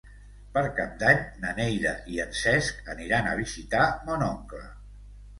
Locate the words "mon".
4.09-4.25